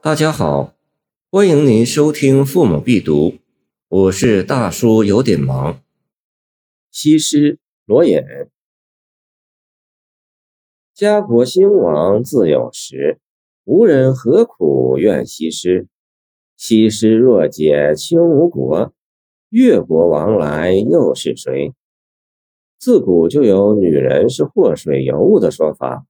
[0.00, 0.74] 大家好，
[1.28, 3.30] 欢迎您收听《父母必读》，
[3.88, 5.80] 我是大叔，有点忙。
[6.92, 8.20] 西施罗隐，
[10.94, 13.18] 家国兴亡自有时，
[13.64, 15.88] 无人何苦怨西施？
[16.56, 18.92] 西施若解轻吴国，
[19.48, 21.72] 越国王来又是谁？
[22.78, 26.06] 自古就有女人是祸水尤物的说法，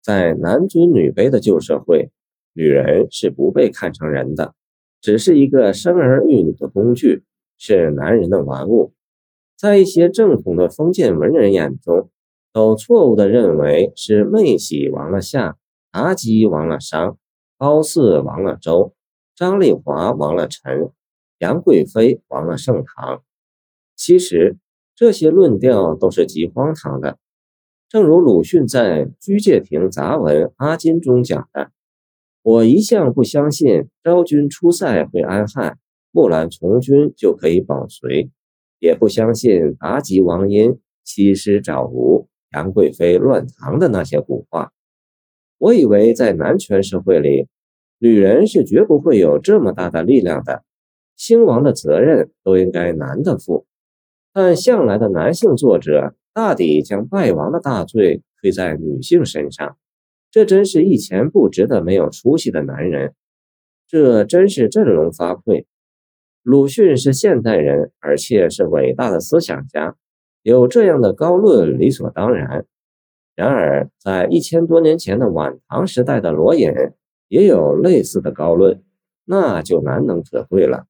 [0.00, 2.12] 在男尊女卑的旧社会。
[2.54, 4.54] 女人是不被看成人的，
[5.00, 7.24] 只是一个生儿育女的工具，
[7.56, 8.92] 是男人的玩物。
[9.56, 12.10] 在一些正统的封建文人眼中，
[12.52, 15.56] 都错误地认为是妹喜亡了夏，
[15.92, 17.16] 妲己亡了商，
[17.56, 18.92] 褒姒亡了周，
[19.34, 20.90] 张丽华亡了陈，
[21.38, 23.22] 杨贵妃亡了盛唐。
[23.96, 24.56] 其实
[24.94, 27.18] 这些论调都是极荒唐的。
[27.88, 31.70] 正如鲁迅在《居介亭杂文·阿金》中讲的。
[32.42, 35.78] 我一向不相信昭君出塞会安汉，
[36.10, 38.30] 木兰从军就可以保隋，
[38.80, 44.72] 也不相信妲己亡殷，西施找吴，杨贵妃乱唐的那些古话。
[45.58, 47.46] 我以为在男权社会里，
[47.98, 50.64] 女人是绝不会有这么大的力量的，
[51.16, 53.66] 兴亡的责任都应该男的负。
[54.32, 59.76] 但向来的男性作者大抵将败亡的大罪推在女性身上。
[60.32, 63.14] 这真是一钱不值的没有出息的男人，
[63.86, 65.66] 这真是振聋发聩。
[66.42, 69.94] 鲁迅是现代人，而且是伟大的思想家，
[70.42, 72.64] 有这样的高论理所当然。
[73.36, 76.72] 然而，在一千多年前的晚唐时代的罗隐
[77.28, 78.82] 也有类似的高论，
[79.26, 80.86] 那就难能可贵了。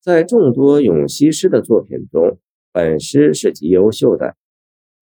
[0.00, 2.38] 在众多咏西施的作品中，
[2.72, 4.36] 本诗是极优秀的。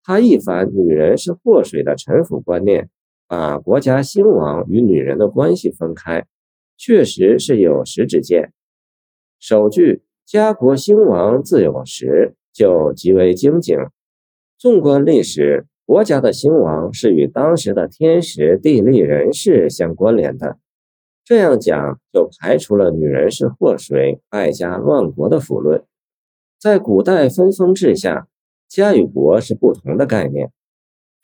[0.03, 2.89] 他一反女人是祸水的陈腐观念。
[3.37, 6.25] 把国家兴亡与女人的关系分开，
[6.77, 8.53] 确实是有识之见。
[9.41, 13.77] 首句“家国兴亡自有时”就极为精警。
[14.57, 20.59] 纵观历史，国家的兴亡是与当时的天时地利人事相关联的。
[21.25, 25.83] 这样讲，就排除了女人是祸水、败家乱国的腐论。
[26.61, 28.29] 在古代分封制下，
[28.69, 30.53] 家与国是不同的概念。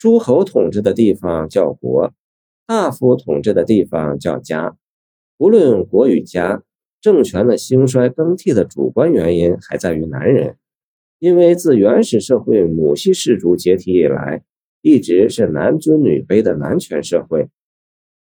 [0.01, 2.11] 诸侯统治的地方叫国，
[2.65, 4.75] 大夫统治的地方叫家。
[5.37, 6.63] 无论国与家，
[6.99, 10.57] 政权的兴衰更替的主观原因还在于男人，
[11.19, 14.41] 因为自原始社会母系氏族解体以来，
[14.81, 17.49] 一直是男尊女卑的男权社会。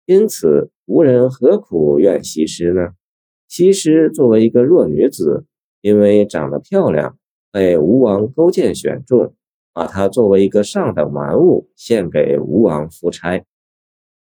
[0.04, 2.90] 因此，无人何苦怨西施呢？
[3.48, 5.46] 西施作为一个弱女子，
[5.80, 7.16] 因为长得漂亮，
[7.50, 9.34] 被吴王勾践选中。
[9.72, 13.44] 把它作为一个上等玩物献给吴王夫差，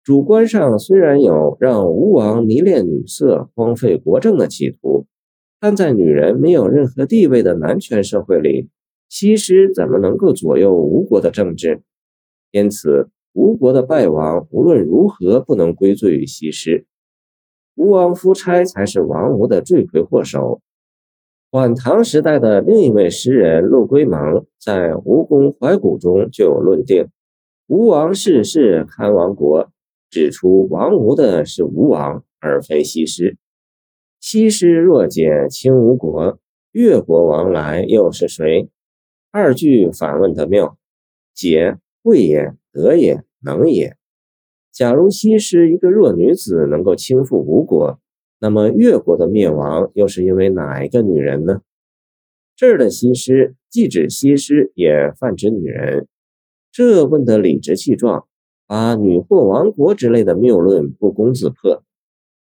[0.04, 5.06] 主观上虽然有让吴王迷恋女色、荒废国政的企图，
[5.60, 8.70] 但在女人没有任何地位的男权社会里，
[9.10, 11.82] 西施怎么能够左右吴国的政治？
[12.52, 16.86] 因此，吴国的败亡无论如何不能归罪于西施，
[17.76, 20.62] 吴王夫差才是亡吴的罪魁祸首。
[21.54, 27.10] 晚唐时代的另一位诗人陆龟蒙在《吴宫怀古》中就有论定
[27.70, 29.70] ：“吴王世世堪亡国”，
[30.10, 33.38] 指出亡吴的是吴王，而非西施。
[34.20, 36.40] 西施若解轻吴国，
[36.72, 38.68] 越国王来又是谁？
[39.30, 40.80] 二句反问得妙：
[41.36, 43.96] 解会也，得也，能也。
[44.72, 48.00] 假如西施一个弱女子能够倾覆吴国。
[48.44, 51.62] 那么越国的灭亡又是因为哪一个女人呢？
[52.58, 56.10] 这儿的西施既指西施，也泛指女人。
[56.70, 58.26] 这问得理直气壮，
[58.68, 61.86] 把女祸亡国之类的谬论不攻自破。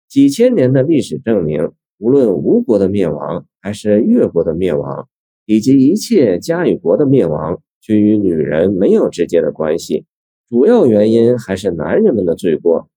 [0.09, 5.07] 几千年的历史证明，无论吴国的灭亡，还是越国的灭亡，
[5.45, 10.05] 以及一切家与国的灭亡，均与女人没有直接的关系。
[10.49, 12.89] 主要原因还是男人们的罪过。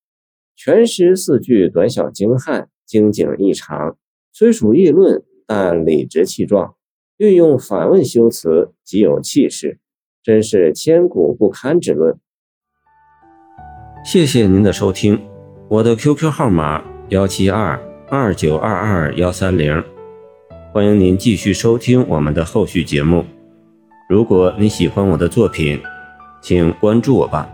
[0.56, 2.68] 全诗四句短小精悍。
[2.86, 3.96] 精警异常，
[4.32, 6.76] 虽属议论，但理直气壮，
[7.16, 9.78] 运用反问修辞，极有气势，
[10.22, 12.18] 真是千古不堪之论。
[14.04, 15.20] 谢谢您的收听，
[15.68, 17.76] 我的 QQ 号码幺七二
[18.08, 19.82] 二九二二幺三零，
[20.72, 23.24] 欢迎您继续收听我们的后续节目。
[24.08, 25.80] 如果你喜欢我的作品，
[26.40, 27.50] 请关注我吧。